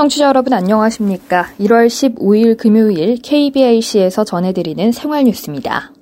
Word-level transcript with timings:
청취자 0.00 0.28
여러분 0.28 0.54
안녕하십니까? 0.54 1.48
1월 1.60 1.86
15일 1.86 2.56
금요일 2.56 3.18
KBIC에서 3.22 4.24
전해드리는 4.24 4.92
생활 4.92 5.24
뉴스입니다. 5.24 5.92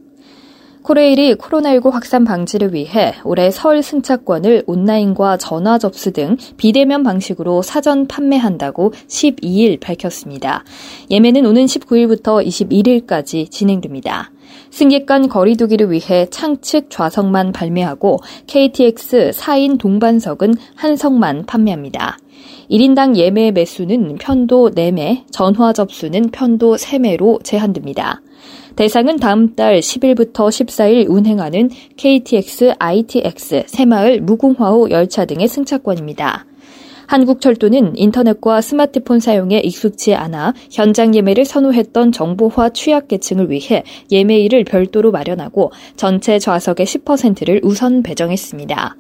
코레일이 0.89 1.35
코로나19 1.35 1.91
확산 1.91 2.25
방지를 2.25 2.73
위해 2.73 3.13
올해 3.23 3.51
설 3.51 3.83
승차권을 3.83 4.63
온라인과 4.67 5.37
전화 5.37 5.77
접수 5.77 6.13
등 6.13 6.39
비대면 6.57 7.03
방식으로 7.03 7.61
사전 7.61 8.07
판매한다고 8.07 8.95
12일 9.07 9.81
밝혔습니다. 9.81 10.65
예매는 11.11 11.45
오는 11.45 11.67
19일부터 11.67 12.43
21일까지 12.43 13.51
진행됩니다. 13.51 14.31
승객 14.71 15.05
간 15.05 15.29
거리두기를 15.29 15.91
위해 15.91 16.27
창측 16.31 16.89
좌석만 16.89 17.53
발매하고 17.53 18.21
KTX 18.47 19.33
4인 19.35 19.79
동반석은 19.79 20.55
한 20.75 20.97
석만 20.97 21.45
판매합니다. 21.45 22.17
1인당 22.71 23.17
예매 23.17 23.51
매수는 23.51 24.17
편도 24.17 24.71
4매, 24.71 25.25
전화 25.31 25.73
접수는 25.73 26.31
편도 26.31 26.77
3매로 26.77 27.43
제한됩니다. 27.45 28.21
대상은 28.77 29.17
다음 29.17 29.55
달 29.55 29.81
10일부터 29.81 30.49
14일 30.49 31.07
운행하는 31.09 31.71
KTX, 31.97 32.75
ITX, 32.79 33.65
새마을, 33.67 34.21
무궁화호 34.21 34.91
열차 34.91 35.25
등의 35.25 35.49
승차권입니다. 35.49 36.48
한국철도는 37.09 37.97
인터넷과 37.97 38.61
스마트폰 38.61 39.19
사용에 39.19 39.61
익숙치 39.61 40.15
않아 40.15 40.53
현장 40.71 41.15
예매를 41.15 41.47
선호했던 41.47 42.13
정보화 42.13 42.69
취약계층을 42.69 43.51
위해 43.51 43.83
예매일을 44.13 44.65
별도로 44.65 45.11
마련하고 45.11 45.73
전체 45.97 46.39
좌석의 46.39 46.85
10%를 46.85 47.61
우선 47.65 48.03
배정했습니다. 48.03 48.97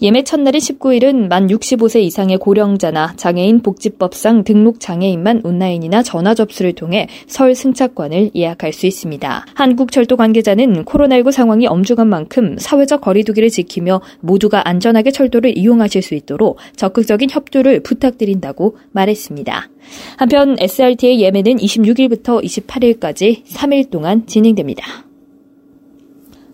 예매 0.00 0.22
첫날인 0.22 0.60
19일은 0.60 1.28
만 1.28 1.48
65세 1.48 2.00
이상의 2.02 2.38
고령자나 2.38 3.14
장애인 3.16 3.62
복지법상 3.62 4.44
등록 4.44 4.78
장애인만 4.78 5.40
온라인이나 5.42 6.02
전화 6.02 6.34
접수를 6.34 6.72
통해 6.72 7.08
설 7.26 7.54
승차권을 7.54 8.30
예약할 8.36 8.72
수 8.72 8.86
있습니다. 8.86 9.46
한국철도 9.54 10.16
관계자는 10.16 10.84
코로나19 10.84 11.32
상황이 11.32 11.66
엄중한 11.66 12.06
만큼 12.06 12.56
사회적 12.58 13.00
거리두기를 13.00 13.50
지키며 13.50 14.00
모두가 14.20 14.68
안전하게 14.68 15.10
철도를 15.10 15.58
이용하실 15.58 16.02
수 16.02 16.14
있도록 16.14 16.58
적극적인 16.76 17.28
협조를 17.38 17.80
부탁드린다고 17.80 18.76
말했습니다. 18.92 19.68
한편 20.16 20.56
SRT의 20.58 21.20
예매는 21.20 21.56
26일부터 21.56 22.42
28일까지 22.44 23.44
3일 23.44 23.90
동안 23.90 24.26
진행됩니다. 24.26 25.08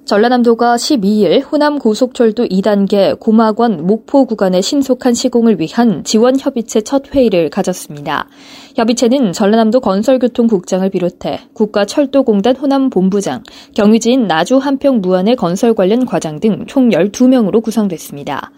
전라남도가 0.05 0.77
12일 0.77 1.51
호남 1.51 1.79
고속철도 1.79 2.45
2단계 2.49 3.19
고막원 3.19 3.87
목포 3.87 4.27
구간의 4.27 4.61
신속한 4.61 5.15
시공을 5.15 5.59
위한 5.59 6.05
지원 6.05 6.39
협의체 6.39 6.83
첫 6.83 7.15
회의를 7.15 7.49
가졌습니다. 7.49 8.29
협의체는 8.77 9.33
전라남도 9.33 9.81
건설교통국장을 9.81 10.89
비롯해 10.91 11.41
국가철도공단 11.55 12.55
호남본부장, 12.55 13.45
경유지인 13.75 14.27
나주 14.27 14.59
한평 14.59 15.01
무안의 15.01 15.37
건설 15.37 15.73
관련 15.73 16.05
과장 16.05 16.39
등 16.39 16.67
총 16.67 16.91
12명으로 16.91 17.62
구성됐습니다. 17.62 18.51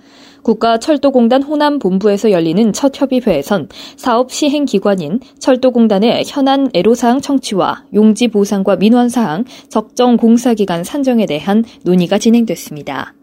국가철도공단 0.47 1.42
호남본부에서 1.42 2.30
열리는 2.30 2.72
첫 2.72 3.00
협의회에선 3.00 3.69
사업 3.97 4.30
시행 4.30 4.64
기관인 4.64 5.19
철도공단의 5.41 6.22
현안 6.25 6.70
애로사항 6.72 7.20
청취와 7.20 7.86
용지 7.94 8.28
보상과 8.28 8.77
민원사항, 8.77 9.44
적정 9.69 10.17
공사기간 10.17 10.85
산정에 10.85 11.27
대한 11.27 11.64
논의가 11.83 12.18
진행됐습니다. 12.18 13.14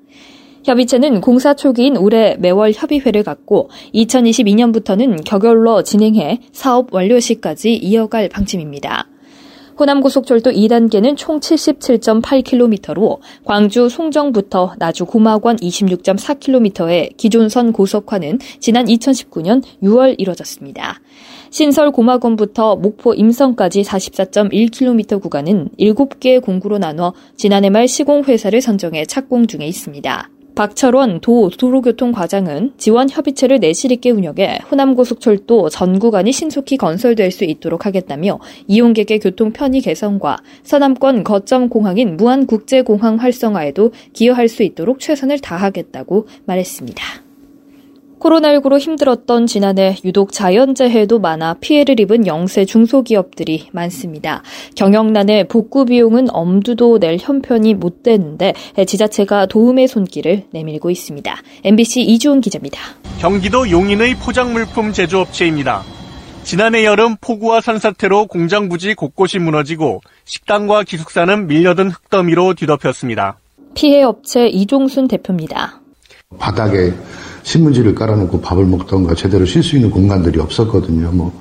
협의체는 0.66 1.22
공사 1.22 1.54
초기인 1.54 1.96
올해 1.96 2.36
매월 2.40 2.74
협의회를 2.74 3.24
갖고 3.24 3.70
2022년부터는 3.94 5.24
격열로 5.24 5.84
진행해 5.84 6.40
사업 6.52 6.94
완료 6.94 7.22
시까지 7.22 7.74
이어갈 7.76 8.28
방침입니다. 8.28 9.08
호남고속철도 9.80 10.52
2단계는 10.52 11.18
총 11.18 11.40
77.8km로 11.40 13.20
광주 13.44 13.90
송정부터 13.90 14.76
나주 14.78 15.06
고막원 15.06 15.56
26.4km의 15.58 17.18
기존선 17.18 17.74
고속화는 17.74 18.40
지난 18.60 18.86
2019년 18.86 19.64
6월 19.82 20.16
이뤄졌습니다. 20.18 21.00
신설 21.50 21.92
고막원부터 21.92 22.78
목포 22.78 23.14
임성까지 23.14 23.84
44.1km 23.84 25.22
구간은 25.22 25.70
7개 25.80 26.42
공구로 26.42 26.80
나눠 26.80 27.14
지난해 27.36 27.70
말 27.70 27.88
시공회사를 27.88 28.62
선정해 28.62 29.06
착공 29.06 29.48
중에 29.48 29.68
있습니다. 29.68 30.30
박철원 30.56 31.22
도 31.22 31.50
도로교통과장은 31.50 32.74
지원 32.78 33.10
협의체를 33.10 33.60
내실 33.60 33.92
있게 33.92 34.12
운영해 34.12 34.60
호남고속철도 34.70 35.70
전 35.70 36.00
구간이 36.00 36.32
신속히 36.32 36.78
건설될 36.78 37.32
수 37.32 37.44
있도록 37.44 37.86
하겠다며 37.86 38.40
이용객의 38.68 39.20
교통 39.20 39.52
편의 39.52 39.82
개선과 39.82 40.38
서남권 40.64 41.24
거점 41.24 41.70
공항인 41.70 42.18
무안국제공항 42.18 43.16
활성화에도 43.16 43.92
기여할 44.14 44.48
수 44.48 44.64
있도록 44.64 45.00
최선을 45.00 45.40
다하겠다고 45.40 46.28
말했습니다. 46.46 47.33
코로나19로 48.24 48.80
힘들었던 48.80 49.48
지난해 49.48 49.98
유독 50.06 50.32
자연재해도 50.32 51.20
많아 51.20 51.56
피해를 51.60 52.00
입은 52.00 52.26
영세 52.26 52.64
중소기업들이 52.66 53.70
많습니다. 53.74 54.42
경영난에 54.76 55.44
복구 55.48 55.86
비용은 55.86 56.28
엄두도 56.32 57.00
낼 57.00 57.18
형편이 57.20 57.74
못 57.74 58.02
되는데 58.04 58.54
지자체가 58.88 59.48
도움의 59.48 59.88
손길을 59.88 60.46
내밀고 60.52 60.90
있습니다. 60.90 61.36
MBC 61.66 62.02
이주은 62.02 62.42
기자입니다. 62.42 62.80
경기도 63.20 63.70
용인의 63.70 64.16
포장물품 64.16 64.94
제조업체입니다. 64.94 65.84
지난해 66.44 66.86
여름 66.86 67.16
폭우와 67.22 67.62
산사태로 67.62 68.28
공장 68.28 68.68
부지 68.70 68.96
곳곳이 68.96 69.40
무너지고 69.40 70.02
식당과 70.26 70.84
기숙사는 70.84 71.48
밀려든 71.48 71.90
흙더미로 71.90 72.54
뒤덮였습니다. 72.54 73.38
피해 73.76 74.04
업체 74.04 74.48
이종순 74.48 75.08
대표입니다. 75.08 75.80
바닥에 76.38 76.94
신문지를 77.44 77.94
깔아놓고 77.96 78.42
밥을 78.42 78.66
먹던가 78.66 79.16
제대로 79.16 79.46
쉴 79.46 79.62
수 79.62 79.76
있는 79.76 79.92
공간들이 79.92 80.40
없었거든요. 80.40 81.12
뭐 81.12 81.40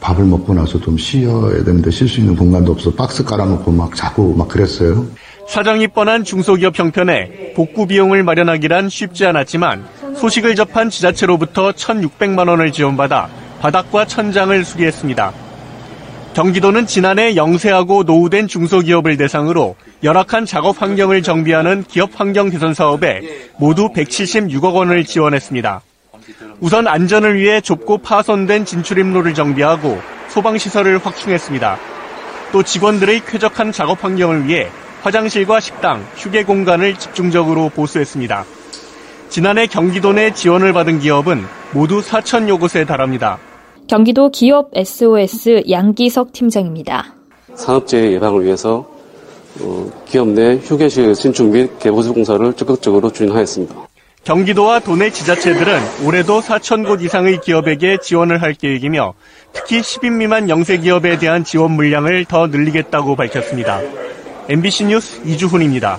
밥을 0.00 0.24
먹고 0.24 0.52
나서 0.52 0.78
좀 0.80 0.98
쉬어야 0.98 1.64
되는데 1.64 1.90
쉴 1.90 2.08
수 2.08 2.20
있는 2.20 2.36
공간도 2.36 2.72
없어 2.72 2.90
박스 2.92 3.24
깔아놓고 3.24 3.70
막 3.72 3.94
자고 3.94 4.34
막 4.34 4.48
그랬어요. 4.48 5.06
사정이 5.48 5.88
뻔한 5.88 6.24
중소기업 6.24 6.78
형편에 6.78 7.52
복구 7.54 7.86
비용을 7.86 8.22
마련하기란 8.22 8.88
쉽지 8.88 9.26
않았지만 9.26 9.84
소식을 10.16 10.56
접한 10.56 10.90
지자체로부터 10.90 11.72
1,600만 11.72 12.48
원을 12.48 12.72
지원받아 12.72 13.28
바닥과 13.60 14.06
천장을 14.06 14.64
수리했습니다. 14.64 15.43
경기도는 16.34 16.86
지난해 16.88 17.36
영세하고 17.36 18.02
노후된 18.02 18.48
중소기업을 18.48 19.16
대상으로 19.16 19.76
열악한 20.02 20.46
작업 20.46 20.82
환경을 20.82 21.22
정비하는 21.22 21.84
기업 21.84 22.10
환경 22.18 22.50
개선 22.50 22.74
사업에 22.74 23.20
모두 23.56 23.90
176억 23.90 24.74
원을 24.74 25.04
지원했습니다. 25.04 25.80
우선 26.58 26.88
안전을 26.88 27.38
위해 27.38 27.60
좁고 27.60 27.98
파손된 27.98 28.64
진출입로를 28.64 29.34
정비하고 29.34 30.00
소방시설을 30.28 30.98
확충했습니다. 30.98 31.78
또 32.50 32.64
직원들의 32.64 33.24
쾌적한 33.26 33.70
작업 33.70 34.02
환경을 34.02 34.48
위해 34.48 34.68
화장실과 35.02 35.60
식당, 35.60 36.04
휴게 36.16 36.42
공간을 36.42 36.96
집중적으로 36.96 37.68
보수했습니다. 37.68 38.44
지난해 39.28 39.68
경기도 39.68 40.12
내 40.12 40.32
지원을 40.32 40.72
받은 40.72 40.98
기업은 40.98 41.44
모두 41.72 42.00
4천여 42.00 42.58
곳에 42.58 42.84
달합니다. 42.84 43.38
경기도 43.86 44.30
기업 44.30 44.70
SOS 44.74 45.64
양기석 45.70 46.32
팀장입니다. 46.32 47.14
산업재해 47.54 48.12
예방을 48.12 48.44
위해서 48.44 48.86
어, 49.60 49.90
기업 50.06 50.28
내 50.28 50.56
휴게실 50.56 51.14
신축 51.14 51.46
및 51.48 51.78
개보수 51.78 52.14
공사를 52.14 52.52
적극적으로 52.54 53.10
추진하였습니다. 53.10 53.74
경기도와 54.24 54.80
도내 54.80 55.10
지자체들은 55.10 56.06
올해도 56.06 56.40
4천 56.40 56.86
곳 56.86 57.02
이상의 57.02 57.40
기업에게 57.42 57.98
지원을 58.02 58.40
할 58.40 58.54
계획이며 58.54 59.12
특히 59.52 59.80
10인 59.80 60.12
미만 60.14 60.48
영세 60.48 60.78
기업에 60.78 61.18
대한 61.18 61.44
지원 61.44 61.72
물량을 61.72 62.24
더 62.24 62.46
늘리겠다고 62.46 63.16
밝혔습니다. 63.16 63.80
MBC 64.48 64.86
뉴스 64.86 65.20
이주훈입니다. 65.26 65.98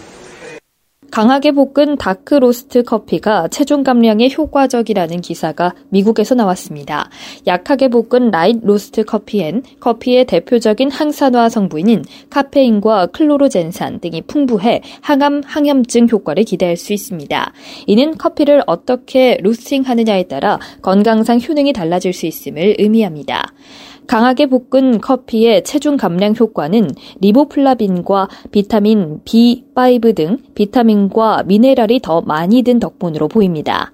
강하게 1.11 1.51
볶은 1.51 1.95
dark 1.97 2.35
roast 2.35 2.83
커피가 2.83 3.47
체중 3.47 3.83
감량에 3.83 4.29
효과적이라는 4.29 5.21
기사가 5.21 5.73
미국에서 5.89 6.35
나왔습니다. 6.35 7.09
약하게 7.47 7.89
볶은 7.89 8.31
light 8.31 8.65
roast 8.65 9.05
커피엔 9.05 9.63
커피의 9.79 10.25
대표적인 10.25 10.91
항산화 10.91 11.49
성분인 11.49 12.03
카페인과 12.29 13.07
클로로젠산 13.07 13.99
등이 13.99 14.23
풍부해 14.23 14.81
항암, 15.01 15.43
항염증 15.45 16.09
효과를 16.11 16.43
기대할 16.43 16.75
수 16.75 16.93
있습니다. 16.93 17.53
이는 17.87 18.17
커피를 18.17 18.63
어떻게 18.67 19.37
로스팅하느냐에 19.41 20.23
따라 20.23 20.59
건강상 20.81 21.39
효능이 21.39 21.73
달라질 21.73 22.13
수 22.13 22.25
있음을 22.25 22.75
의미합니다. 22.79 23.53
강하게 24.07 24.47
볶은 24.47 25.01
커피의 25.01 25.63
체중 25.63 25.97
감량 25.97 26.35
효과는 26.39 26.89
리보플라빈과 27.21 28.29
비타민 28.51 29.19
B5 29.25 30.15
등 30.15 30.37
비타민과 30.53 31.43
미네랄이 31.43 31.99
더 32.01 32.21
많이 32.21 32.61
든 32.61 32.79
덕분으로 32.79 33.27
보입니다. 33.27 33.91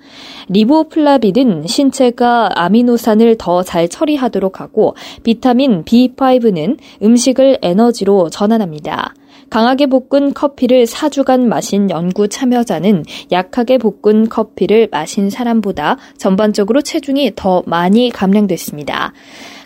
리보플라빈은 0.50 1.68
신체가 1.68 2.52
아미노산을 2.56 3.38
더 3.38 3.64
잘 3.64 3.88
처리하도록 3.88 4.60
하고 4.60 4.96
비타민 5.24 5.86
B5는 5.86 6.78
음식을 7.02 7.60
에너지로 7.62 8.30
전환합니다. 8.30 9.14
강하게 9.50 9.88
볶은 9.88 10.34
커피를 10.34 10.86
4주간 10.86 11.46
마신 11.46 11.90
연구 11.90 12.28
참여자는 12.28 13.04
약하게 13.32 13.78
볶은 13.78 14.30
커피를 14.30 14.88
마신 14.92 15.30
사람보다 15.30 15.98
전반적으로 16.18 16.82
체중이 16.82 17.34
더 17.36 17.62
많이 17.66 18.10
감량됐습니다. 18.10 19.14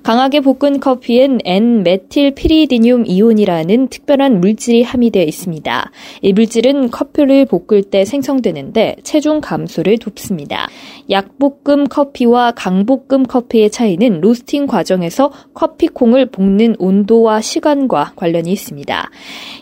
강하게 0.05 0.41
볶은 0.41 0.79
커피엔 0.79 1.39
N-메틸피리디늄 1.43 3.05
이온이라는 3.07 3.87
특별한 3.87 4.39
물질이 4.39 4.83
함유되어 4.83 5.23
있습니다. 5.23 5.91
이 6.21 6.31
물질은 6.31 6.91
커피를 6.91 7.45
볶을 7.45 7.81
때 7.81 8.05
생성되는데 8.05 8.97
체중 9.01 9.41
감소를 9.41 9.97
돕습니다. 9.97 10.67
약볶음 11.09 11.87
커피와 11.89 12.51
강볶음 12.51 13.23
커피의 13.23 13.71
차이는 13.71 14.21
로스팅 14.21 14.67
과정에서 14.67 15.31
커피콩을 15.55 16.27
볶는 16.27 16.75
온도와 16.77 17.41
시간과 17.41 18.13
관련이 18.15 18.51
있습니다. 18.51 19.09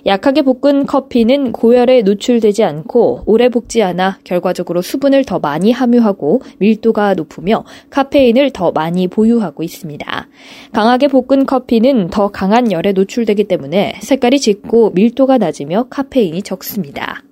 약하게 0.06 0.42
볶은 0.42 0.86
커피는 0.86 1.54
고열에 1.54 2.02
노출되지 2.02 2.66
않고 2.66 3.24
오래 3.28 3.48
볶지 3.48 3.82
않아 3.82 4.20
결과적으로 4.26 4.82
수분을 4.82 5.24
더 5.24 5.40
많이 5.40 5.72
함유하고 5.72 6.42
밀도가 6.58 7.14
높으며 7.14 7.64
카페인을 7.90 8.52
더 8.52 8.74
많이 8.74 9.08
보유하고 9.08 9.64
있습니다. 9.64 10.28
강하게 10.72 11.08
볶은 11.08 11.46
커피는 11.46 12.10
더 12.10 12.30
강한 12.30 12.72
열에 12.72 12.92
노출되기 12.94 13.46
때문에 13.46 13.96
색깔이 14.02 14.40
짙고 14.40 14.92
밀도가 14.92 15.38
낮으며 15.38 15.88
카페인이 15.90 16.42
적습니다. 16.42 17.24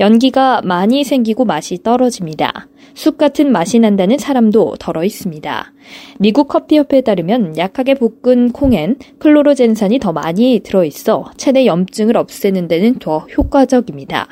연기가 0.00 0.60
많이 0.62 1.04
생기고 1.04 1.44
맛이 1.44 1.82
떨어집니다. 1.82 2.68
쑥 2.94 3.18
같은 3.18 3.50
맛이 3.50 3.80
난다는 3.80 4.18
사람도 4.18 4.76
덜어 4.78 5.04
있습니다. 5.04 5.72
미국 6.18 6.48
커피협회에 6.48 7.00
따르면 7.00 7.56
약하게 7.56 7.94
볶은 7.94 8.52
콩엔 8.52 8.98
클로로젠산이 9.18 9.98
더 9.98 10.12
많이 10.12 10.60
들어있어 10.62 11.32
체내 11.36 11.66
염증을 11.66 12.16
없애는 12.16 12.68
데는 12.68 12.96
더 13.00 13.26
효과적입니다. 13.36 14.28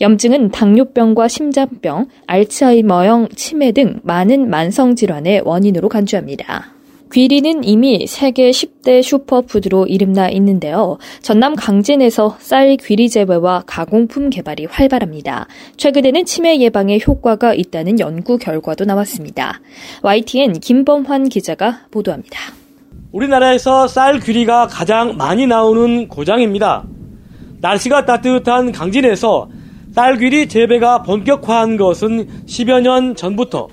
염증은 0.00 0.50
당뇨병과 0.50 1.28
심장병, 1.28 2.06
알츠하이머형 2.26 3.28
치매 3.34 3.72
등 3.72 4.00
많은 4.04 4.48
만성 4.48 4.94
질환의 4.94 5.42
원인으로 5.44 5.88
간주합니다. 5.88 6.77
귀리는 7.12 7.64
이미 7.64 8.06
세계 8.06 8.50
10대 8.50 9.02
슈퍼푸드로 9.02 9.86
이름나 9.86 10.28
있는데요. 10.30 10.98
전남 11.22 11.54
강진에서 11.54 12.36
쌀 12.38 12.76
귀리 12.76 13.08
재배와 13.08 13.64
가공품 13.66 14.30
개발이 14.30 14.66
활발합니다. 14.66 15.46
최근에는 15.76 16.24
치매 16.24 16.58
예방에 16.58 16.98
효과가 17.04 17.54
있다는 17.54 18.00
연구 18.00 18.38
결과도 18.38 18.84
나왔습니다. 18.84 19.60
YTN 20.02 20.60
김범환 20.60 21.28
기자가 21.28 21.80
보도합니다. 21.90 22.38
우리나라에서 23.12 23.88
쌀 23.88 24.20
귀리가 24.20 24.66
가장 24.66 25.16
많이 25.16 25.46
나오는 25.46 26.08
고장입니다. 26.08 26.84
날씨가 27.60 28.04
따뜻한 28.04 28.72
강진에서 28.72 29.48
쌀 29.94 30.18
귀리 30.18 30.46
재배가 30.46 31.02
본격화한 31.02 31.76
것은 31.76 32.28
10여 32.46 32.82
년 32.82 33.16
전부터 33.16 33.68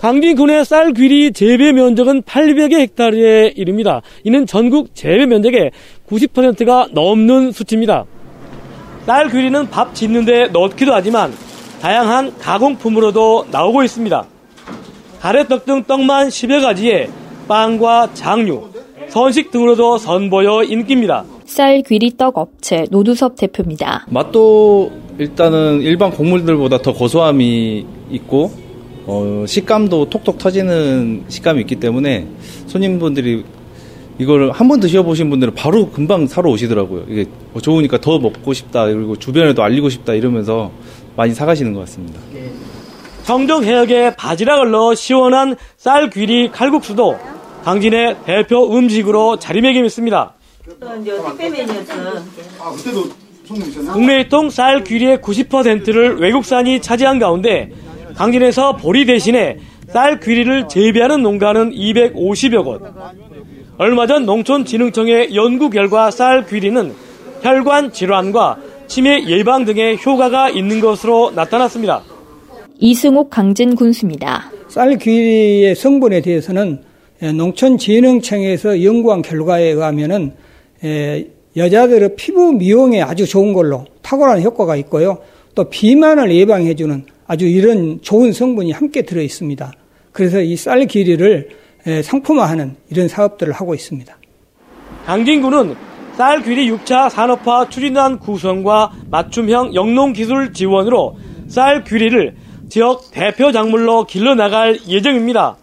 강진군의 0.00 0.64
쌀 0.64 0.94
귀리 0.94 1.30
재배 1.30 1.72
면적은 1.72 2.22
800여 2.22 2.80
헥타르에 2.80 3.52
이릅니다. 3.54 4.00
이는 4.24 4.46
전국 4.46 4.94
재배 4.94 5.26
면적의 5.26 5.72
90%가 6.08 6.88
넘는 6.92 7.52
수치입니다. 7.52 8.06
쌀 9.04 9.28
귀리는 9.28 9.68
밥 9.68 9.94
짓는데 9.94 10.48
넣기도 10.48 10.94
하지만 10.94 11.32
다양한 11.82 12.38
가공품으로도 12.38 13.48
나오고 13.50 13.82
있습니다. 13.82 14.24
가래떡 15.20 15.66
등 15.66 15.84
떡만 15.84 16.28
10여 16.28 16.62
가지에 16.62 17.10
빵과 17.46 18.14
장류, 18.14 18.70
선식 19.08 19.50
등으로도 19.50 19.98
선보여 19.98 20.62
인기입니다. 20.62 21.24
쌀 21.44 21.82
귀리 21.82 22.16
떡 22.16 22.38
업체 22.38 22.86
노두섭 22.90 23.36
대표입니다. 23.36 24.06
맛도 24.08 24.90
일단은 25.18 25.82
일반 25.82 26.10
곡물들보다 26.10 26.78
더 26.78 26.94
고소함이 26.94 27.84
있고 28.12 28.50
어, 29.10 29.44
식감도 29.46 30.08
톡톡 30.08 30.38
터지는 30.38 31.24
식감이 31.28 31.60
있기 31.62 31.76
때문에 31.76 32.28
손님분들이 32.68 33.44
이걸 34.18 34.50
한 34.52 34.68
번 34.68 34.78
드셔보신 34.80 35.30
분들은 35.30 35.54
바로 35.54 35.90
금방 35.90 36.26
사러 36.28 36.50
오시더라고요. 36.50 37.06
이게 37.08 37.24
좋으니까 37.60 38.00
더 38.00 38.18
먹고 38.18 38.52
싶다, 38.52 38.84
그리고 38.86 39.16
주변에도 39.16 39.62
알리고 39.64 39.88
싶다 39.88 40.12
이러면서 40.14 40.70
많이 41.16 41.34
사가시는 41.34 41.72
것 41.72 41.80
같습니다. 41.80 42.20
청정 43.24 43.64
해역에 43.64 44.14
바지락을 44.16 44.70
넣어 44.70 44.94
시원한 44.94 45.56
쌀 45.76 46.10
귀리 46.10 46.50
칼국수도 46.50 47.18
강진의 47.64 48.16
대표 48.26 48.72
음식으로 48.76 49.38
자리매김했습니다. 49.38 50.34
국내 53.92 54.18
유통 54.18 54.50
쌀 54.50 54.84
귀리의 54.84 55.18
90%를 55.18 56.18
외국산이 56.20 56.80
차지한 56.80 57.18
가운데 57.18 57.70
강진에서 58.14 58.76
보리 58.76 59.06
대신에 59.06 59.58
쌀 59.88 60.20
귀리를 60.20 60.68
재배하는 60.68 61.22
농가는 61.22 61.72
250여 61.72 62.64
곳. 62.64 62.82
얼마 63.78 64.06
전 64.06 64.26
농촌진흥청의 64.26 65.34
연구 65.34 65.70
결과 65.70 66.10
쌀 66.10 66.46
귀리는 66.46 66.92
혈관 67.42 67.92
질환과 67.92 68.58
치매 68.86 69.24
예방 69.26 69.64
등의 69.64 69.98
효과가 70.04 70.50
있는 70.50 70.80
것으로 70.80 71.30
나타났습니다. 71.30 72.02
이승옥 72.78 73.30
강진 73.30 73.74
군수입니다. 73.74 74.50
쌀 74.68 74.96
귀리의 74.96 75.74
성분에 75.74 76.20
대해서는 76.20 76.82
농촌진흥청에서 77.20 78.82
연구한 78.84 79.22
결과에 79.22 79.64
의하면은 79.70 80.34
여자들의 81.56 82.16
피부 82.16 82.52
미용에 82.52 83.02
아주 83.02 83.26
좋은 83.26 83.52
걸로 83.52 83.84
탁월한 84.02 84.42
효과가 84.42 84.76
있고요. 84.76 85.18
또 85.54 85.64
비만을 85.64 86.32
예방해주는 86.32 87.04
아주 87.30 87.46
이런 87.46 88.02
좋은 88.02 88.32
성분이 88.32 88.72
함께 88.72 89.02
들어 89.02 89.22
있습니다. 89.22 89.72
그래서 90.10 90.40
이 90.40 90.56
쌀 90.56 90.86
기리를 90.86 91.48
상품화하는 92.02 92.74
이런 92.90 93.06
사업들을 93.06 93.52
하고 93.52 93.72
있습니다. 93.72 94.18
강진구는 95.06 95.76
쌀 96.16 96.42
귀리 96.42 96.68
6차 96.72 97.08
산업화 97.08 97.68
추진단 97.68 98.18
구성과 98.18 98.90
맞춤형 99.12 99.76
영농 99.76 100.12
기술 100.12 100.52
지원으로 100.52 101.18
쌀 101.46 101.84
귀리를 101.84 102.34
지역 102.68 103.12
대표 103.12 103.52
작물로 103.52 104.06
길러나갈 104.06 104.80
예정입니다. 104.88 105.56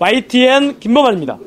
YTN 0.00 0.80
김범환입니다. 0.80 1.38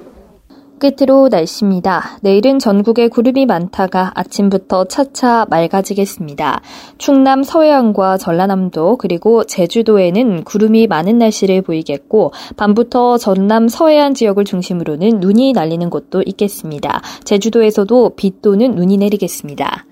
끝으로 0.82 1.28
날씨입니다. 1.30 2.18
내일은 2.22 2.58
전국에 2.58 3.08
구름이 3.08 3.46
많다가 3.46 4.12
아침부터 4.16 4.86
차차 4.86 5.46
맑아지겠습니다. 5.48 6.62
충남 6.98 7.44
서해안과 7.44 8.18
전라남도 8.18 8.98
그리고 8.98 9.44
제주도에는 9.44 10.44
구름이 10.44 10.88
많은 10.88 11.20
날씨를 11.20 11.62
보이겠고 11.62 12.34
밤부터 12.58 13.20
전남 13.20 13.68
서해안 13.68 14.16
지역을 14.16 14.44
중심으로는 14.44 15.20
눈이 15.20 15.54
날리는 15.54 15.88
곳도 15.92 16.24
있겠습니다. 16.26 17.02
제주도에서도 17.26 18.16
비 18.16 18.42
또는 18.42 18.74
눈이 18.74 18.98
내리겠습니다. 18.98 19.86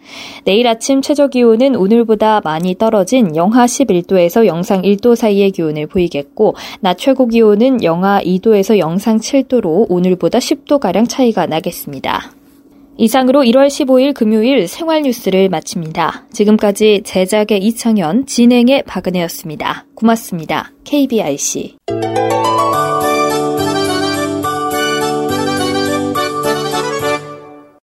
내일 0.45 0.67
아침 0.67 1.03
최저 1.03 1.27
기온은 1.27 1.75
오늘보다 1.75 2.41
많이 2.43 2.73
떨어진 2.73 3.35
영하 3.35 3.65
11도에서 3.65 4.47
영상 4.47 4.81
1도 4.81 5.15
사이의 5.15 5.51
기온을 5.51 5.85
보이겠고 5.85 6.55
낮 6.79 6.97
최고 6.97 7.27
기온은 7.27 7.83
영하 7.83 8.19
2도에서 8.23 8.79
영상 8.79 9.17
7도로 9.17 9.85
오늘보다 9.87 10.39
10도 10.39 10.78
정도가량 10.79 11.07
차이가 11.07 11.45
나겠습니다. 11.45 12.31
이상으로 12.97 13.41
1월 13.43 13.67
15일 13.67 14.13
금요일 14.13 14.67
생활 14.67 15.03
뉴스를 15.03 15.47
마칩니다. 15.49 16.25
지금까지 16.33 17.01
제작의 17.05 17.59
이창현, 17.63 18.25
진행의 18.25 18.83
박은혜였습니다. 18.83 19.85
고맙습니다. 19.95 20.71
KBIC. 20.83 21.77